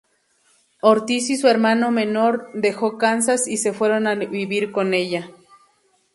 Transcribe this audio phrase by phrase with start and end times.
[0.81, 5.29] Ortiz y su hermano menor dejó Kansas y se fueron a vivir con ella.